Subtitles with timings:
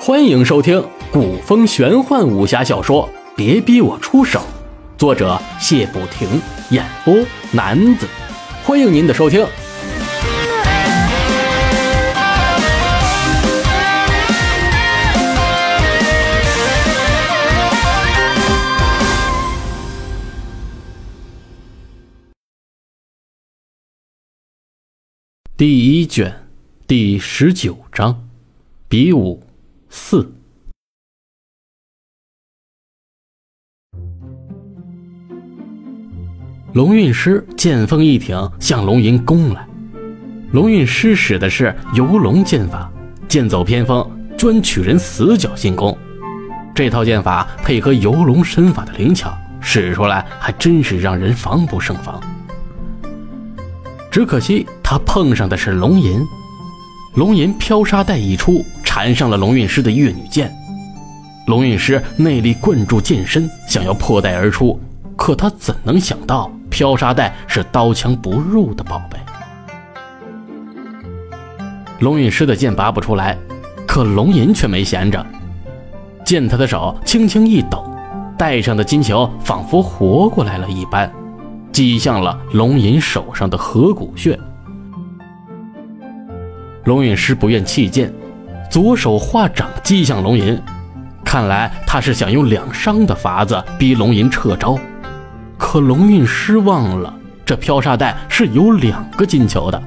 [0.00, 4.40] 欢迎收听古风玄幻武侠小说《别逼我出手》，
[4.98, 6.28] 作者谢不停，
[6.70, 7.14] 演播
[7.52, 8.06] 男子。
[8.64, 9.46] 欢迎您的收听。
[25.56, 26.47] 第一卷
[26.88, 28.18] 第十九章，
[28.88, 29.42] 比武
[29.90, 30.32] 四。
[36.72, 39.68] 龙运师剑锋一挺，向龙吟攻来。
[40.52, 42.90] 龙运师使的是游龙剑法，
[43.28, 45.94] 剑走偏锋，专取人死角进攻。
[46.74, 52.18] 这套剑法配合游龙身法的灵巧，使出来还真是让人防不胜防。
[54.10, 56.26] 只可惜他碰上的是龙吟，
[57.18, 60.54] 龙吟飘沙带一出，缠上了龙运师的月女剑。
[61.48, 64.78] 龙运师内力灌注剑身，想要破带而出，
[65.16, 69.18] 可他怎能想到飘沙袋是刀枪不入的宝贝？
[71.98, 73.36] 龙运师的剑拔不出来，
[73.84, 75.26] 可龙吟却没闲着，
[76.24, 77.84] 见他的手轻轻一抖，
[78.38, 81.12] 带上的金球仿佛活过来了一般。
[81.72, 84.38] 击向了龙吟手上的合谷穴。
[86.88, 88.10] 龙陨师不愿弃剑，
[88.70, 90.58] 左手化掌击向龙吟。
[91.22, 94.78] 看来他是想用两伤的法子逼龙吟撤招。
[95.58, 99.82] 可龙运师忘了，这飘沙带是有两个金球的。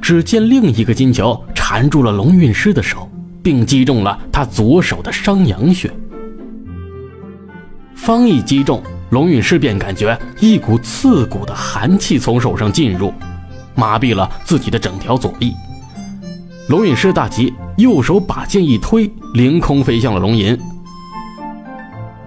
[0.00, 3.10] 只见另一个金球缠住了龙运师的手，
[3.42, 5.90] 并击中了他左手的商阳穴。
[7.96, 8.80] 方一击中。
[9.10, 13.12] 龙运师便感觉一股刺骨的寒气从手上进入，
[13.74, 15.52] 麻痹了自己的整条左臂。
[16.68, 20.58] 龙运师大急，右手把剑一推，凌空飞向了龙吟。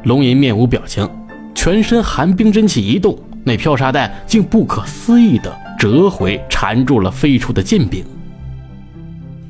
[0.03, 1.09] 龙吟面无表情，
[1.55, 8.03] 全身寒冰真气一动，那飘沙带竟不可思议地折回，缠住了飞出的剑柄。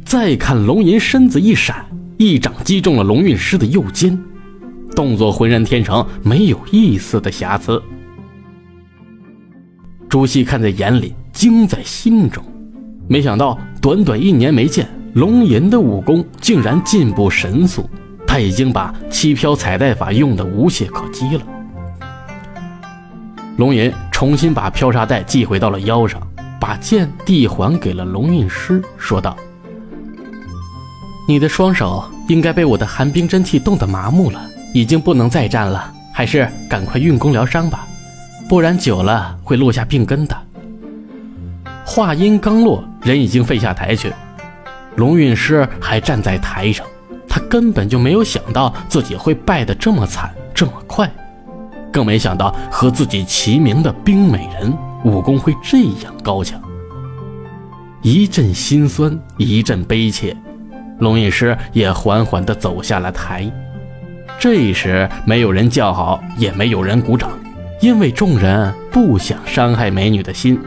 [0.06, 1.86] 再看龙吟身子一闪，
[2.18, 4.18] 一掌击中了龙运师的右肩。
[4.96, 7.82] 动作浑然天成，没有一丝的瑕疵。
[10.08, 12.44] 朱熹看在眼里，惊在心中。
[13.08, 17.88] 没想到短短一年没见，龙吟的武功竟然进步神速。
[18.26, 21.44] 他已经把七飘彩带法用的无懈可击了。
[23.58, 26.20] 龙吟重新把飘沙带系回到了腰上，
[26.60, 29.38] 把剑递还给了龙运师，说道
[31.30, 34.42] ：“你的双手应该被我的寒冰真气冻得麻木了。”
[34.74, 37.88] 已经不能再战了，还是赶快运功疗伤吧，
[38.50, 40.36] 不然久了会落下病根的。
[41.86, 44.12] 话音刚落，人已经飞下台去，
[44.96, 46.86] 龙运师还站在台上，
[47.30, 51.10] 他根本就没有想到自己会败得这么惨这么快，
[51.94, 56.60] 更没想到和自己齐名的冰美人武功会这样高强。
[58.02, 60.36] 一阵心酸，一阵悲切，
[61.00, 63.50] 龙运师也缓缓地走下了台。
[64.40, 67.30] 这时，没有人叫好，也没有人鼓掌，
[67.80, 70.60] 因为众人不想伤害美女的心。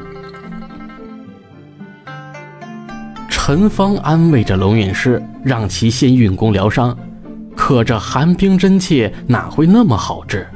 [3.48, 6.94] 陈芳安慰着龙运师，让其先运功疗伤。
[7.56, 10.46] 可这寒冰真气哪会那么好治？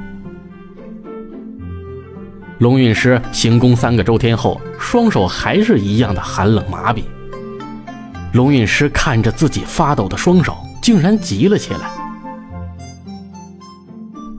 [2.59, 7.05] 龙运师行宫三个周天后，双手还是一样的寒冷麻痹。
[8.35, 11.91] 龙运师看着自己发抖的双手，竟然急了起来。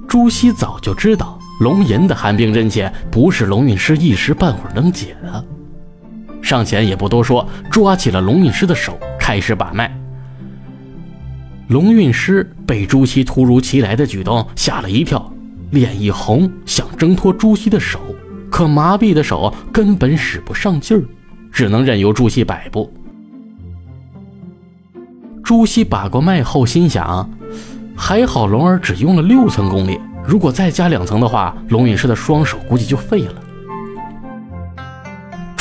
[0.08, 5.44] 朱熹早就知道龙吟的寒冰真气不是龙运师一时半会儿能解的，
[6.44, 9.92] 上前也不多说，抓起了龙运师的手，开始把脉。
[11.70, 15.34] 龙运师被朱熹突如其来的举动吓了一跳，
[15.72, 18.00] 脸一红，想挣脱朱熹的手，
[18.52, 21.04] 可麻痹的手根本使不上劲儿，
[21.52, 22.94] 只能任由朱熹摆布。
[25.44, 27.28] 朱熹把过脉后心想。
[27.95, 33.43] 还好龙儿只用了六层功力，如果再加两层的话，龙隐师的双手估计就废了。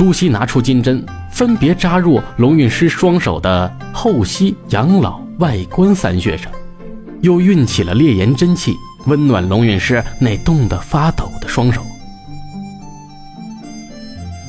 [0.02, 6.50] 朱熹拿出金针，分别扎入龙运师双手的后溪、养老、外关三穴上，
[7.20, 8.74] 又运起了烈炎真气，
[9.06, 11.86] 温暖龙运师那冻得发抖的双手。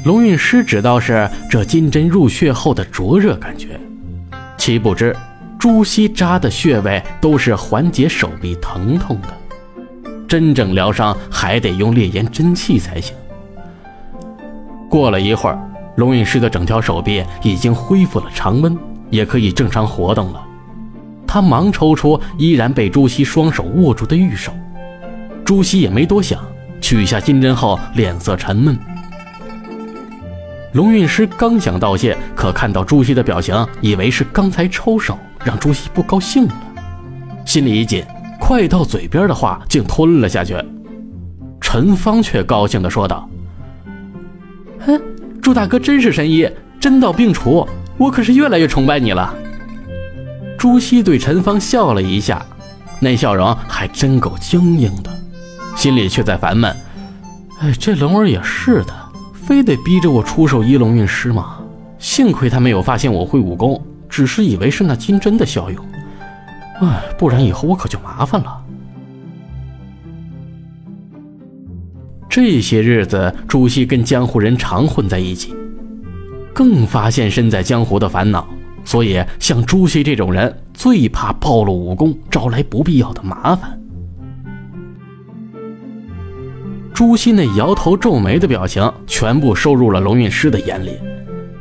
[0.05, 3.79] 龙运师只道是这金针入穴后的灼热感觉，
[4.57, 5.15] 岂不知。
[5.59, 13.15] 朱熹扎的穴位都是缓解手臂疼痛的，真正疗伤还得用烈焰真气才行。
[14.93, 15.57] 过了一会儿，
[15.95, 18.77] 龙运师的整条手臂已经恢复了常温，
[19.09, 20.39] 也可以正常活动了。
[21.25, 24.53] 他忙抽出依然被朱熹双手握住的玉手，
[25.43, 26.39] 朱熹也没多想，
[26.79, 28.77] 取下金针后脸色沉闷。
[30.73, 36.53] 龙运师刚想道谢，可看到朱熹的表情，以为是刚才抽手让朱熹不高兴了，
[37.45, 38.05] 心里一紧，
[38.39, 40.55] 快到嘴边的话竟吞了下去。
[41.59, 43.27] 陈芳却高兴地说道
[44.85, 45.01] ：“哼，
[45.41, 46.49] 朱大哥真是神医，
[46.79, 49.33] 针到病除，我可是越来越崇拜你了。”
[50.57, 52.45] 朱熹对陈芳笑了一下，
[52.99, 55.09] 那笑容还真够僵硬的，
[55.75, 56.75] 心里却在烦闷
[57.59, 58.93] ：“哎，这龙儿也是的。”
[59.33, 61.57] 非得逼着我出手一龙运师吗？
[61.99, 65.85] 幸亏他没有发现我会武功，只是以为是那金针的效用。
[66.79, 68.62] 哎，不然以后我可就麻烦了。
[72.33, 75.53] 这些日子，朱熹跟江湖人常混在一起，
[76.51, 78.47] 更发现身在江湖的烦恼。
[78.83, 83.79] 所以，像朱熹这种人，最怕暴露武功，招来不必要的麻烦。
[86.91, 90.93] 朱熹那摇头皱眉的表情，全部收入了龙运师的眼里。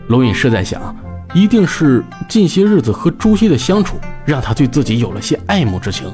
[0.07, 0.97] 龙运师在想，
[1.35, 6.11] 一定是近些日子和朱熹的相处，让他对自己有了些爱慕之情。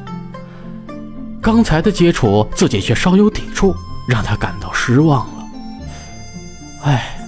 [1.40, 3.72] 刚才的接触，自己却稍有抵触，
[4.08, 5.44] 让他感到失望了。
[6.84, 7.18] 哎，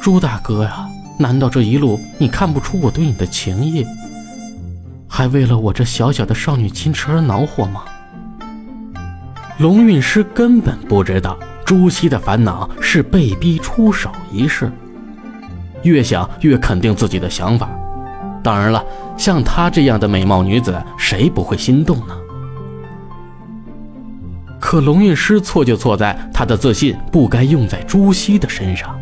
[0.00, 0.88] 朱大哥呀，
[1.18, 3.86] 难道这一路你看不出我对你的情谊，
[5.06, 7.82] 还为了我这小小的少女矜持而恼火吗？
[9.58, 14.72] 龙运师根本不知道朱熹的烦恼是被逼出手一事，
[15.82, 17.68] 越想越肯定自己的想法。
[18.42, 18.82] 当然了，
[19.16, 22.16] 像她这样的美貌女子，谁不会心动呢？
[24.72, 28.98] 可龙运师错就错在他的自信不该用在朱熹的身上。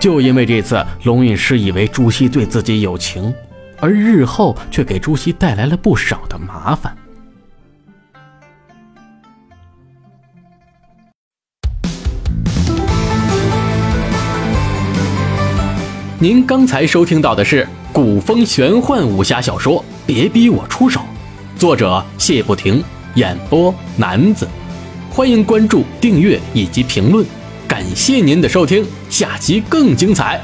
[0.00, 3.32] 就因为这次，龙运师以为朱熹对自己有情，
[3.78, 6.92] 而日后却给朱熹带来了不少的麻烦。
[16.18, 20.98] 您刚才收听到的是古风玄幻武侠小说《别逼我出手》，
[21.56, 22.82] 作者谢不停，
[23.14, 24.48] 演播男子。
[25.16, 27.24] 欢迎关注、订阅以及评论，
[27.68, 30.40] 感谢您的收听，下期更精彩。